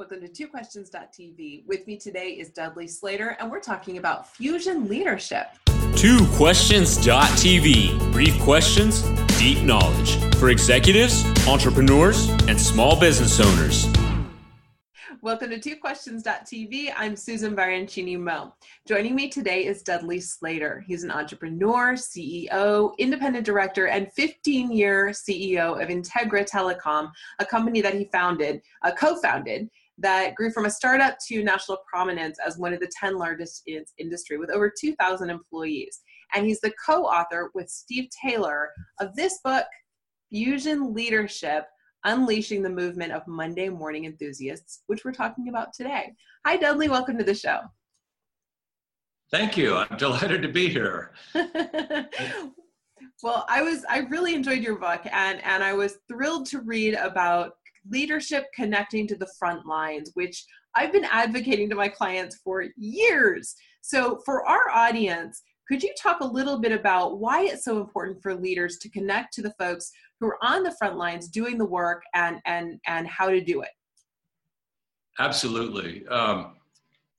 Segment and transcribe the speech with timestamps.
[0.00, 1.66] Welcome to Two TwoQuestions.tv.
[1.66, 5.48] With me today is Dudley Slater, and we're talking about fusion leadership.
[5.94, 8.10] Two TwoQuestions.tv.
[8.10, 9.02] Brief questions,
[9.38, 13.86] deep knowledge for executives, entrepreneurs, and small business owners.
[15.22, 16.94] Welcome to Two TwoQuestions.tv.
[16.96, 18.54] I'm Susan Baroncini Moe.
[18.88, 20.82] Joining me today is Dudley Slater.
[20.86, 27.82] He's an entrepreneur, CEO, independent director, and 15 year CEO of Integra Telecom, a company
[27.82, 29.68] that he founded, uh, co founded,
[30.00, 33.76] that grew from a startup to national prominence as one of the 10 largest in
[33.76, 36.00] its industry with over 2,000 employees.
[36.34, 39.66] And he's the co author with Steve Taylor of this book,
[40.30, 41.64] Fusion Leadership
[42.04, 46.12] Unleashing the Movement of Monday Morning Enthusiasts, which we're talking about today.
[46.46, 46.88] Hi, Dudley.
[46.88, 47.60] Welcome to the show.
[49.30, 49.76] Thank you.
[49.76, 51.12] I'm delighted to be here.
[53.22, 56.94] well, I was I really enjoyed your book and and I was thrilled to read
[56.94, 57.52] about
[57.88, 60.44] leadership connecting to the front lines, which
[60.74, 63.54] I've been advocating to my clients for years.
[63.82, 68.20] So, for our audience, could you talk a little bit about why it's so important
[68.22, 71.64] for leaders to connect to the folks who are on the front lines doing the
[71.64, 73.70] work and and and how to do it?
[75.18, 76.06] Absolutely.
[76.08, 76.56] Um,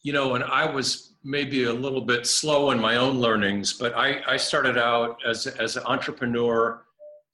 [0.04, 3.96] you know, and I was maybe a little bit slow in my own learnings, but
[3.96, 6.84] I, I started out as as an entrepreneur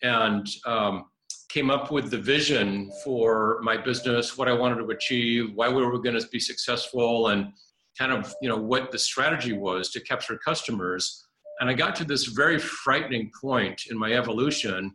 [0.03, 1.05] and um,
[1.49, 5.85] came up with the vision for my business, what I wanted to achieve, why we
[5.85, 7.53] were going to be successful, and
[7.97, 11.25] kind of you know what the strategy was to capture customers.
[11.59, 14.93] And I got to this very frightening point in my evolution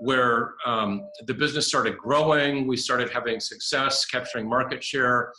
[0.00, 5.32] where um, the business started growing, we started having success, capturing market share,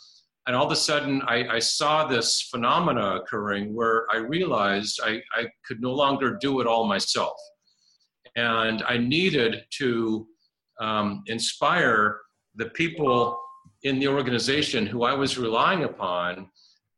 [0.46, 5.22] and all of a sudden I, I saw this phenomena occurring where I realized I,
[5.34, 7.36] I could no longer do it all myself.
[8.36, 10.26] And I needed to
[10.80, 12.20] um, inspire
[12.56, 13.38] the people
[13.82, 16.48] in the organization who I was relying upon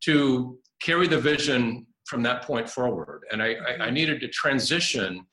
[0.05, 3.23] to carry the vision from that point forward.
[3.33, 5.27] And I, I, I needed to transition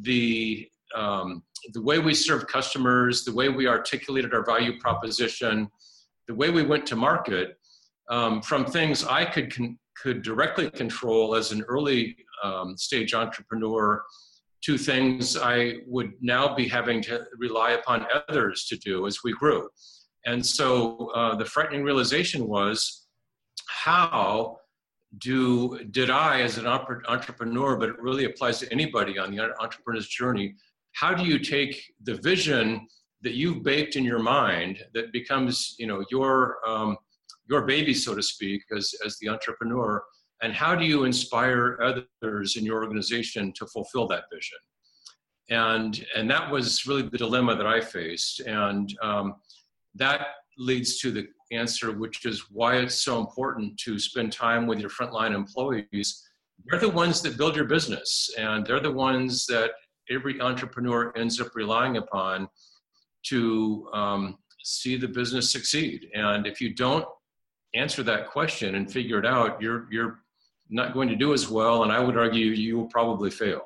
[0.00, 1.42] the um,
[1.74, 5.68] the way we serve customers, the way we articulated our value proposition,
[6.28, 7.58] the way we went to market,
[8.08, 14.02] um, from things I could con- could directly control as an early um, stage entrepreneur
[14.62, 19.32] to things I would now be having to rely upon others to do as we
[19.32, 19.68] grew.
[20.26, 23.06] And so uh, the frightening realization was
[23.66, 24.58] how
[25.18, 30.08] do did I as an entrepreneur, but it really applies to anybody on the entrepreneur's
[30.08, 30.54] journey,
[30.92, 32.86] how do you take the vision
[33.22, 36.96] that you've baked in your mind that becomes you know your um,
[37.48, 40.02] your baby so to speak as as the entrepreneur
[40.42, 44.58] and how do you inspire others in your organization to fulfill that vision?
[45.50, 48.40] And and that was really the dilemma that i faced.
[48.40, 49.36] And um,
[49.94, 50.28] that
[50.58, 54.90] leads to the answer which is why it's so important to spend time with your
[54.90, 56.22] frontline employees.
[56.66, 59.70] They're the ones that build your business and they're the ones that
[60.10, 62.48] every entrepreneur ends up relying upon
[63.26, 66.08] to um, see the business succeed.
[66.14, 67.06] And if you don't
[67.74, 70.20] answer that question and figure it out you're you're
[70.70, 73.62] not going to do as well, and I would argue you will probably fail.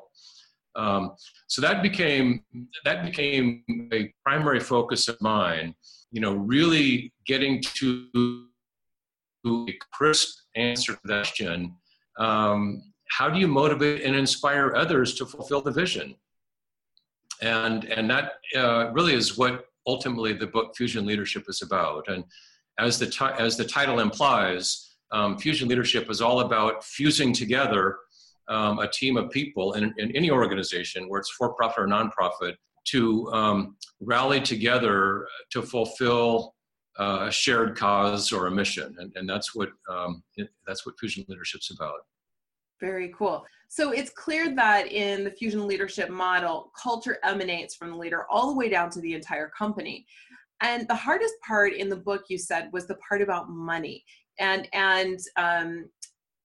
[0.74, 1.12] Um,
[1.48, 2.42] so that became
[2.84, 5.74] that became a primary focus of mine.
[6.10, 8.46] You know, really getting to
[9.46, 11.74] a crisp answer to that question.
[12.18, 16.14] Um, how do you motivate and inspire others to fulfill the vision?
[17.42, 22.08] And and that uh, really is what ultimately the book Fusion Leadership is about.
[22.08, 22.24] And
[22.78, 27.98] as the ti- as the title implies, um, fusion leadership is all about fusing together
[28.48, 32.54] um, a team of people in, in, any organization, where it's for profit or nonprofit,
[32.84, 36.54] to um, rally together to fulfill
[36.98, 40.98] uh, a shared cause or a mission, and, and that's what um, it, that's what
[40.98, 42.00] fusion leadership's about.
[42.80, 43.44] Very cool.
[43.68, 48.48] So it's clear that in the fusion leadership model, culture emanates from the leader all
[48.48, 50.04] the way down to the entire company.
[50.60, 54.04] And the hardest part in the book you said was the part about money
[54.38, 55.88] and and um,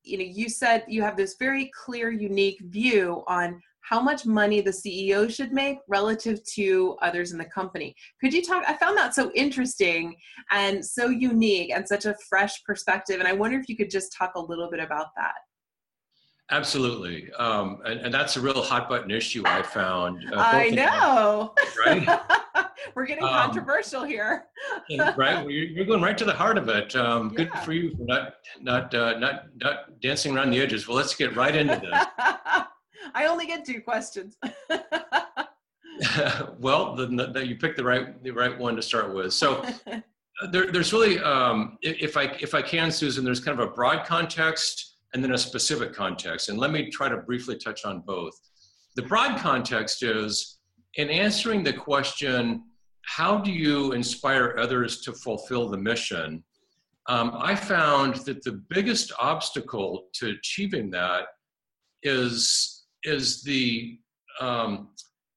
[0.04, 4.62] you know you said you have this very clear unique view on how much money
[4.62, 8.98] the ceo should make relative to others in the company could you talk i found
[8.98, 10.16] that so interesting
[10.52, 14.14] and so unique and such a fresh perspective and i wonder if you could just
[14.18, 15.36] talk a little bit about that
[16.50, 20.24] Absolutely, um, and, and, that's a real hot button issue I found.
[20.32, 21.54] Uh, I know,
[21.86, 22.08] right?
[22.96, 24.46] We're getting um, controversial here,
[25.00, 25.18] right?
[25.18, 26.96] Well, you're, going right to the heart of it.
[26.96, 30.88] Um, good for you for not not uh, not not dancing around the edges.
[30.88, 32.06] Well, let's get right into this.
[33.14, 34.38] I only get two questions.
[36.60, 39.34] well, the, the, you picked the right the right one to start with.
[39.34, 39.66] So,
[40.52, 44.06] there, there's really, um, if I if I can, Susan, there's kind of a broad
[44.06, 48.34] context and then a specific context, and let me try to briefly touch on both.
[48.96, 50.60] The broad context is
[50.96, 52.64] in answering the question,
[53.08, 56.44] how do you inspire others to fulfill the mission?
[57.08, 61.28] Um, I found that the biggest obstacle to achieving that
[62.04, 63.98] is is the
[64.42, 64.90] um,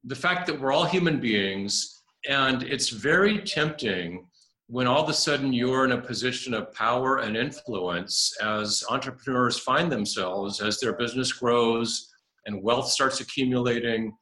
[0.05, 4.26] the fact that we're all human beings, and it's very tempting
[4.67, 9.58] when all of a sudden you're in a position of power and influence as entrepreneurs
[9.58, 12.08] find themselves as their business grows
[12.46, 14.12] and wealth starts accumulating,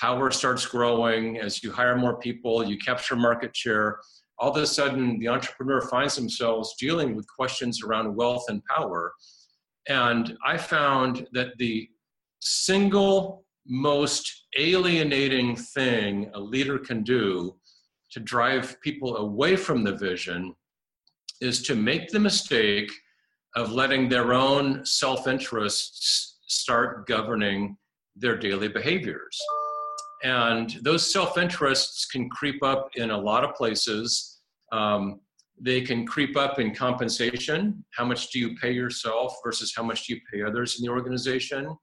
[0.00, 4.00] power starts growing, as you hire more people, you capture market share.
[4.38, 9.12] All of a sudden, the entrepreneur finds themselves dealing with questions around wealth and power.
[9.88, 11.88] And I found that the
[12.40, 17.56] single most alienating thing a leader can do
[18.12, 20.54] to drive people away from the vision
[21.42, 22.90] is to make the mistake
[23.54, 27.76] of letting their own self interests start governing
[28.16, 29.38] their daily behaviors.
[30.22, 34.40] And those self interests can creep up in a lot of places.
[34.72, 35.20] Um,
[35.60, 37.84] they can creep up in compensation.
[37.94, 40.90] How much do you pay yourself versus how much do you pay others in the
[40.90, 41.76] organization?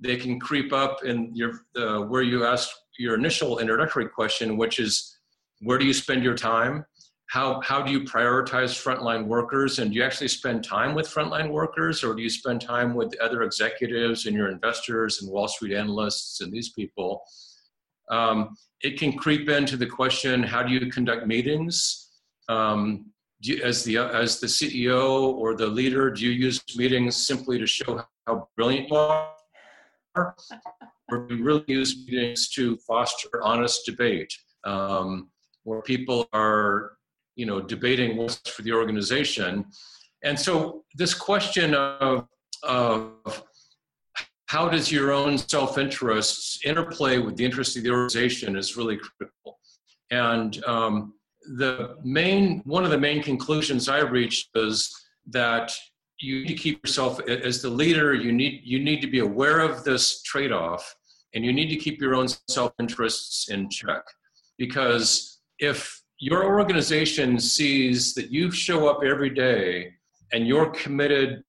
[0.00, 4.78] They can creep up in your uh, where you asked your initial introductory question, which
[4.78, 5.18] is
[5.60, 6.84] where do you spend your time?
[7.26, 9.78] How, how do you prioritize frontline workers?
[9.78, 13.18] And do you actually spend time with frontline workers or do you spend time with
[13.20, 17.22] other executives and your investors and Wall Street analysts and these people?
[18.12, 22.10] Um, it can creep into the question how do you conduct meetings?
[22.48, 23.06] Um,
[23.40, 27.66] you, as, the, as the CEO or the leader, do you use meetings simply to
[27.66, 29.28] show how brilliant you are?
[30.14, 34.32] or do you really use meetings to foster honest debate?
[34.64, 35.30] Um,
[35.64, 36.92] where people are,
[37.34, 39.64] you know, debating what's for the organization.
[40.22, 42.26] And so this question of,
[42.62, 43.42] of
[44.52, 49.58] how does your own self-interests interplay with the interests of the organization is really critical.
[50.10, 51.14] And um,
[51.56, 54.94] the main, one of the main conclusions I reached is
[55.30, 55.72] that
[56.20, 58.12] you need to keep yourself as the leader.
[58.12, 60.84] You need you need to be aware of this trade-off,
[61.34, 64.02] and you need to keep your own self-interests in check
[64.58, 69.94] because if your organization sees that you show up every day
[70.30, 71.42] and you're committed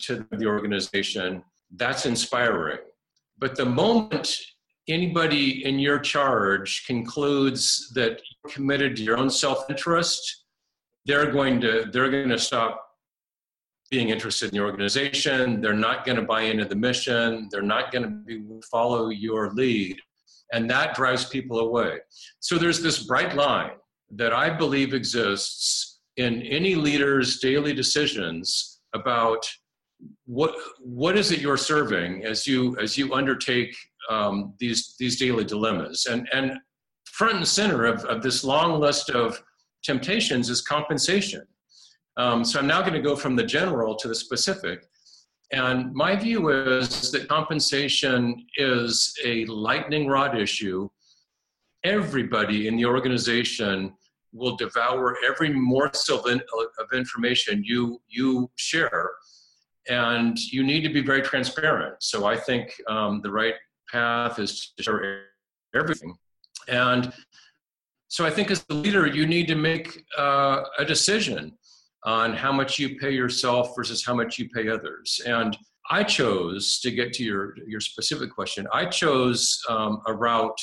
[0.00, 1.42] to the organization,
[1.76, 2.78] that's inspiring.
[3.38, 4.34] But the moment
[4.88, 10.44] anybody in your charge concludes that you're committed to your own self-interest,
[11.06, 12.86] they're going to they're going to stop
[13.90, 15.60] being interested in the organization.
[15.60, 17.48] They're not going to buy into the mission.
[17.50, 18.40] They're not going to be,
[18.70, 19.96] follow your lead
[20.52, 21.98] and that drives people away.
[22.40, 23.72] So there's this bright line
[24.16, 29.46] that I believe exists in any leader's daily decisions about
[30.26, 33.74] what what is it you're serving as you as you undertake
[34.08, 36.06] um, these these daily dilemmas?
[36.10, 36.58] And and
[37.04, 39.42] front and center of, of this long list of
[39.82, 41.46] temptations is compensation.
[42.16, 44.86] Um, so i'm now going to go from the general to the specific.
[45.52, 50.88] And my view is that compensation is a lightning rod issue.
[51.82, 53.94] Everybody in the organization
[54.32, 59.10] will devour every morsel of information you you share,
[59.88, 61.96] and you need to be very transparent.
[62.00, 63.54] So I think um, the right
[63.90, 65.22] path is to share
[65.74, 66.14] everything,
[66.68, 67.12] and
[68.08, 71.56] so I think as a leader, you need to make uh, a decision
[72.04, 75.20] on how much you pay yourself versus how much you pay others.
[75.26, 75.56] And
[75.90, 78.66] I chose to get to your your specific question.
[78.72, 80.60] I chose um, a route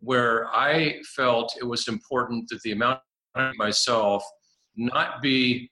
[0.00, 3.00] where I felt it was important that the amount
[3.56, 4.24] myself
[4.76, 5.70] not be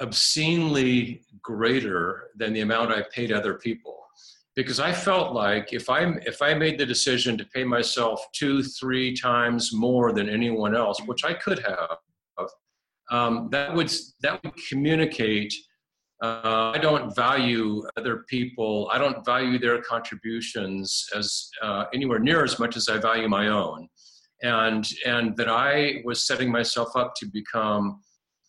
[0.00, 3.98] obscenely greater than the amount I paid other people.
[4.54, 8.62] Because I felt like if I if I made the decision to pay myself two,
[8.62, 11.96] three times more than anyone else, which I could have,
[13.10, 15.54] um, that would that would communicate
[16.22, 18.88] uh, I don't value other people.
[18.92, 23.48] I don't value their contributions as uh, anywhere near as much as I value my
[23.48, 23.88] own,
[24.42, 28.00] and and that I was setting myself up to become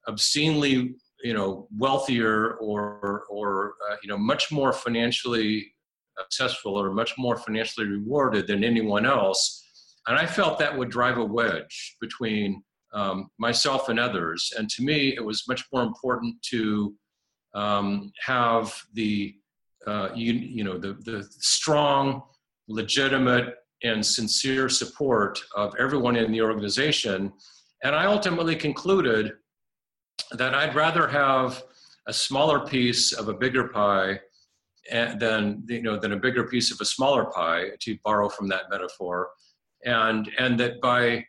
[0.08, 5.74] obscenely, you know, wealthier or or uh, you know much more financially
[6.18, 9.63] successful or much more financially rewarded than anyone else,
[10.08, 12.62] and I felt that would drive a wedge between
[12.94, 14.51] um, myself and others.
[14.58, 16.94] And to me, it was much more important to
[17.56, 19.36] um, have the
[19.88, 22.24] uh, you, you know the, the strong,
[22.68, 27.32] legitimate, and sincere support of everyone in the organization.
[27.84, 29.34] And I ultimately concluded
[30.32, 31.63] that I'd rather have
[32.08, 34.20] a smaller piece of a bigger pie
[34.89, 38.48] eh, than you know than a bigger piece of a smaller pie to borrow from
[38.50, 39.29] that metaphor.
[39.86, 41.25] And and that by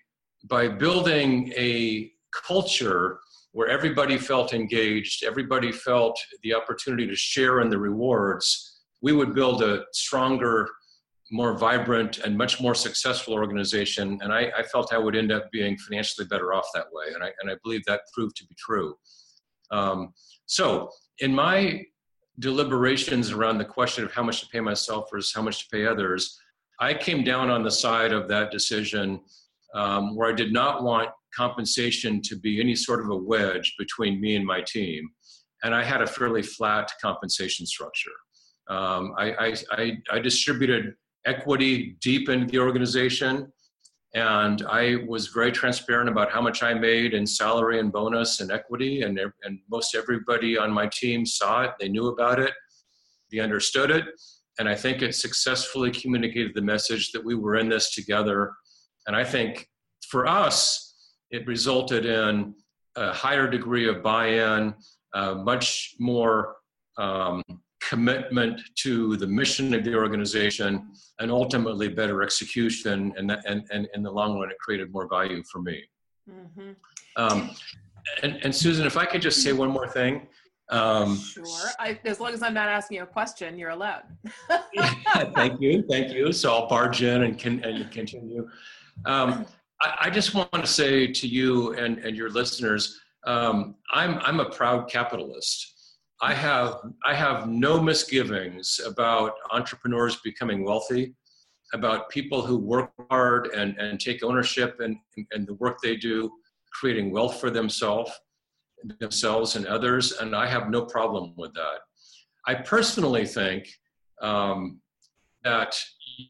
[0.49, 2.11] by building a
[2.47, 3.21] culture
[3.53, 9.35] where everybody felt engaged everybody felt the opportunity to share in the rewards we would
[9.35, 10.69] build a stronger
[11.31, 15.51] more vibrant and much more successful organization and I, I felt i would end up
[15.51, 18.55] being financially better off that way and i, and I believe that proved to be
[18.59, 18.95] true
[19.71, 20.13] um,
[20.47, 21.85] so in my
[22.39, 25.87] deliberations around the question of how much to pay myself versus how much to pay
[25.87, 26.39] others,
[26.81, 29.21] I came down on the side of that decision
[29.75, 34.21] um, where I did not want compensation to be any sort of a wedge between
[34.21, 35.09] me and my team.
[35.63, 38.11] And I had a fairly flat compensation structure.
[38.69, 40.95] Um, I, I, I, I distributed
[41.27, 43.53] equity deep into the organization
[44.15, 48.51] and I was very transparent about how much I made in salary and bonus and
[48.53, 51.73] equity, and and most everybody on my team saw it.
[51.81, 52.53] They knew about it,
[53.31, 54.05] they understood it,
[54.59, 58.53] and I think it successfully communicated the message that we were in this together.
[59.09, 59.69] And I think
[60.09, 60.95] for us,
[61.31, 62.55] it resulted in
[62.97, 64.75] a higher degree of buy-in,
[65.13, 66.55] uh, much more
[66.99, 67.43] um,
[67.89, 70.89] commitment to the mission of the organization
[71.19, 75.43] and ultimately better execution and, and, and in the long run it created more value
[75.51, 75.83] for me.
[76.31, 76.71] Mm-hmm.
[77.17, 77.51] um,
[78.23, 80.27] and, and, susan if i could just say one more thing
[80.71, 81.45] um, sure.
[81.79, 84.05] I, as long as i'm not asking you a question you're allowed.
[84.73, 84.95] Yeah,
[85.35, 86.33] thank you thank you.
[86.33, 88.49] So i'll barge in and, can, and continue.
[89.05, 89.45] Um,
[89.83, 94.41] I, I, just want to say to you and, and your listeners um, I'm, I'm
[94.41, 95.74] a proud capitalist
[96.25, 101.15] I have I have no misgivings about entrepreneurs becoming wealthy,
[101.75, 104.97] about people who work hard and, and take ownership and,
[105.33, 106.33] and the work they do,
[106.73, 108.11] creating wealth for themselves
[109.01, 111.79] themselves and others, and I have no problem with that.
[112.47, 113.69] I personally think
[114.23, 114.81] um,
[115.43, 115.79] that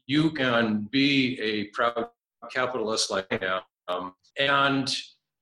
[0.07, 2.09] you can be a proud
[2.51, 4.93] capitalist like I am and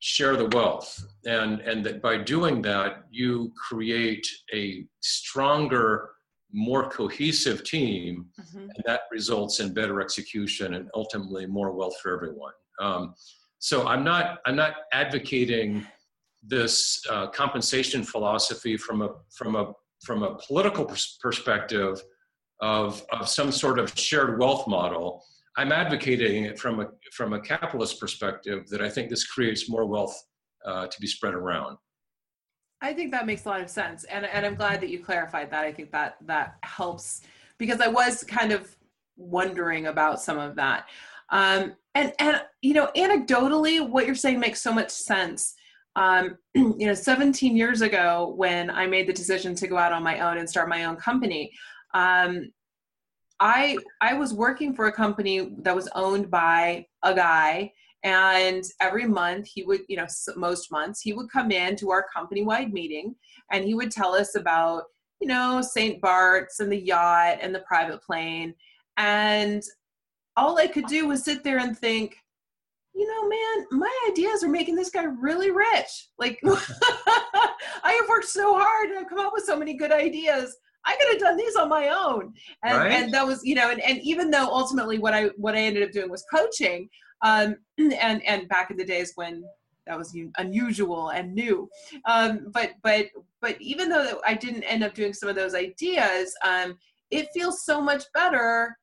[0.03, 1.05] share the wealth.
[1.25, 6.09] And and that by doing that you create a stronger
[6.51, 8.59] more cohesive team mm-hmm.
[8.59, 12.53] and that results in better execution and ultimately more wealth for everyone.
[12.79, 13.15] Um,
[13.63, 15.87] so i'm not i'm not advocating
[16.45, 19.71] this uh, compensation philosophy from a from a
[20.03, 22.03] from a political pers- perspective
[22.61, 25.23] of of some sort of shared wealth model
[25.57, 29.85] I'm advocating it from a from a capitalist perspective that I think this creates more
[29.85, 30.15] wealth
[30.65, 31.77] uh, to be spread around.
[32.81, 35.51] I think that makes a lot of sense, and and I'm glad that you clarified
[35.51, 35.63] that.
[35.63, 37.21] I think that that helps
[37.57, 38.75] because I was kind of
[39.15, 40.89] wondering about some of that.
[41.29, 45.53] Um, and and you know, anecdotally, what you're saying makes so much sense.
[45.95, 50.03] Um, you know, 17 years ago, when I made the decision to go out on
[50.03, 51.51] my own and start my own company,
[51.93, 52.51] um,
[53.39, 57.71] I I was working for a company that was owned by a guy
[58.03, 62.05] and every month he would you know most months he would come in to our
[62.13, 63.15] company wide meeting
[63.51, 64.83] and he would tell us about
[65.19, 65.99] you know St.
[66.01, 68.53] Bart's and the yacht and the private plane
[68.97, 69.63] and
[70.35, 72.15] all I could do was sit there and think
[72.95, 76.09] you know, man, my ideas are making this guy really rich.
[76.19, 80.55] Like, I have worked so hard and I've come up with so many good ideas.
[80.85, 82.33] I could have done these on my own.
[82.63, 82.91] And, right.
[82.91, 85.83] and that was, you know, and, and even though ultimately what I what I ended
[85.83, 86.89] up doing was coaching,
[87.23, 89.43] um, and and back in the days when
[89.85, 91.69] that was unusual and new,
[92.05, 93.07] um, but but
[93.41, 96.77] but even though I didn't end up doing some of those ideas, um,
[97.11, 98.77] it feels so much better.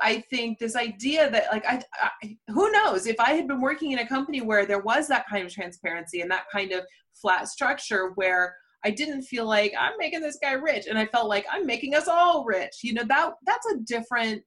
[0.00, 3.92] I think this idea that like I, I who knows if I had been working
[3.92, 6.84] in a company where there was that kind of transparency and that kind of
[7.14, 11.28] flat structure where I didn't feel like I'm making this guy rich and I felt
[11.28, 12.78] like I'm making us all rich.
[12.82, 14.42] You know, that that's a different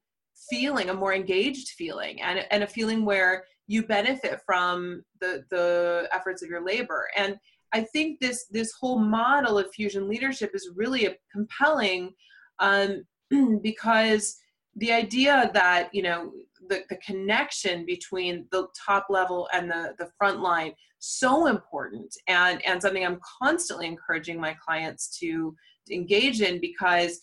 [0.50, 6.08] feeling, a more engaged feeling and and a feeling where you benefit from the the
[6.12, 7.08] efforts of your labor.
[7.16, 7.36] And
[7.72, 12.12] I think this this whole model of fusion leadership is really a compelling
[12.58, 13.04] um,
[13.62, 14.36] because
[14.76, 16.32] the idea that you know
[16.68, 22.64] the, the connection between the top level and the, the front line so important and,
[22.66, 25.54] and something I'm constantly encouraging my clients to,
[25.90, 27.20] engage in because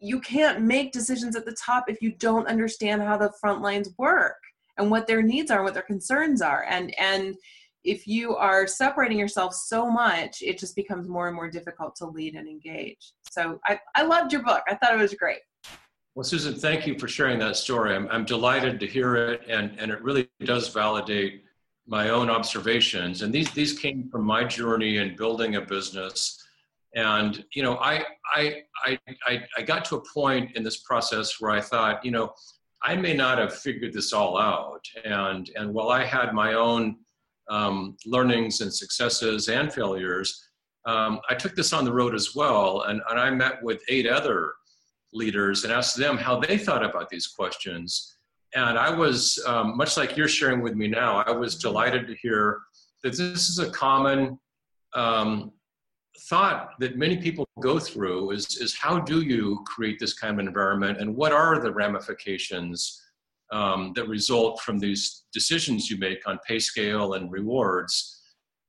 [0.00, 3.90] you can't make decisions at the top if you don't understand how the front lines
[3.98, 4.36] work
[4.78, 6.64] and what their needs are, what their concerns are.
[6.68, 7.36] And and
[7.84, 12.06] if you are separating yourself so much, it just becomes more and more difficult to
[12.06, 13.12] lead and engage.
[13.30, 14.62] So I, I loved your book.
[14.68, 15.40] I thought it was great.
[16.14, 17.94] Well, Susan, thank you for sharing that story.
[17.94, 21.44] I'm, I'm delighted to hear it, and, and it really does validate
[21.86, 26.38] my own observations, and these these came from my journey in building a business.
[26.94, 28.04] And you know, I
[28.34, 32.10] I I I, I got to a point in this process where I thought, you
[32.10, 32.34] know,
[32.82, 36.98] I may not have figured this all out, and and while I had my own
[37.48, 40.50] um, learnings and successes and failures,
[40.84, 44.06] um, I took this on the road as well, and, and I met with eight
[44.06, 44.52] other
[45.12, 48.16] leaders and asked them how they thought about these questions.
[48.54, 52.14] And I was, um, much like you're sharing with me now, I was delighted to
[52.16, 52.60] hear
[53.02, 54.38] that this is a common
[54.94, 55.52] um,
[56.28, 60.46] thought that many people go through is, is how do you create this kind of
[60.46, 63.02] environment and what are the ramifications
[63.52, 68.21] um, that result from these decisions you make on pay scale and rewards.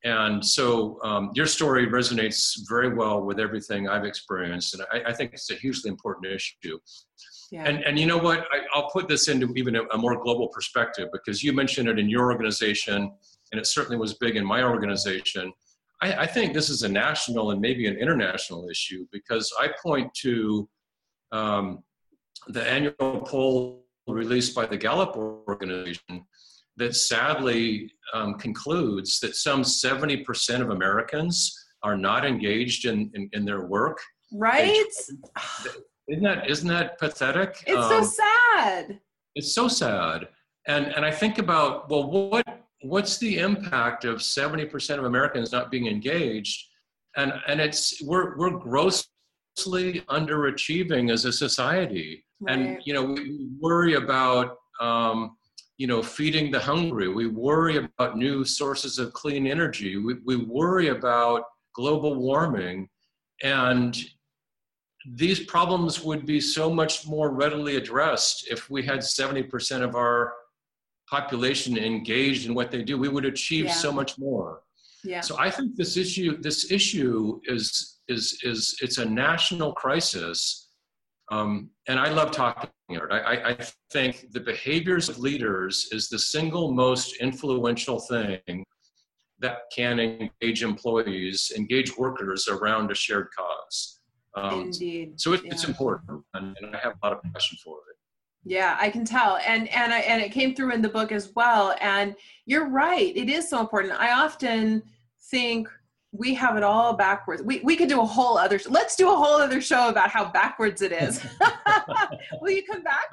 [0.04, 5.14] And so um, your story resonates very well with everything I've experienced, and I, I
[5.14, 6.78] think it's a hugely important issue.
[7.52, 7.64] Yeah.
[7.66, 8.46] And, and you know what?
[8.52, 12.00] I, will put this into even a, a, more global perspective because you mentioned it
[12.00, 13.12] in your organization,
[13.52, 15.54] and it certainly was big in my organization.
[16.02, 20.14] I, I think this is a national and maybe an international issue because I point
[20.16, 20.68] to
[21.32, 21.84] um,
[22.48, 26.26] the annual poll released by the Gallup organization
[26.78, 33.46] that sadly um, concludes that some 70% of Americans are not engaged in, in, in
[33.46, 34.00] their work.
[34.32, 34.86] Right?
[36.10, 37.64] Isn't that isn't that pathetic?
[37.66, 38.24] It's um, so
[38.58, 39.00] sad.
[39.36, 40.28] It's so sad.
[40.68, 42.46] And and I think about well what
[42.82, 46.62] what's the impact of 70% of Americans not being engaged?
[47.16, 49.06] And and it's we're we're grossly
[50.10, 52.26] underachieving as a society.
[52.42, 52.58] Right.
[52.58, 55.38] And you know, we worry about um,
[55.78, 57.08] you know feeding the hungry.
[57.10, 59.98] We worry about new sources of clean energy.
[59.98, 61.44] We we worry about
[61.76, 62.90] global warming,
[63.42, 63.98] and
[65.16, 70.34] these problems would be so much more readily addressed if we had 70% of our
[71.10, 73.74] population engaged in what they do we would achieve yeah.
[73.74, 74.62] so much more
[75.04, 75.20] yeah.
[75.20, 80.63] so i think this issue this issue is is is it's a national crisis
[81.32, 83.58] um, and i love talking about it I, I
[83.92, 88.64] think the behaviors of leaders is the single most influential thing
[89.40, 94.00] that can engage employees engage workers around a shared cause
[94.36, 95.20] um, Indeed.
[95.20, 95.52] So it, yeah.
[95.52, 97.96] it's important, and, and, I have a lot of passion for it.
[98.46, 101.32] Yeah, I can tell, and and I, and it came through in the book as
[101.36, 101.76] well.
[101.80, 103.94] And you're right; it is so important.
[103.94, 104.84] I often
[105.30, 105.70] think
[106.14, 107.42] we have it all backwards.
[107.42, 108.60] We we could do a whole other.
[108.70, 111.26] Let's do a whole other show about how backwards it is.
[112.42, 113.06] Will you come back?